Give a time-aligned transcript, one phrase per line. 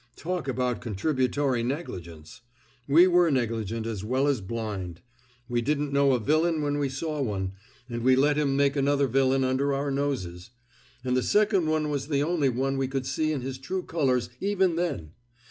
[0.15, 2.41] Talk about contributory negligence!
[2.87, 5.01] We were negligent, as well as blind.
[5.47, 7.51] We didn't know a villain when we saw one,
[7.87, 10.49] and we let him make another villain under our noses;
[11.03, 14.31] and the second one was the only one we could see in his true colors,
[14.39, 15.11] even then.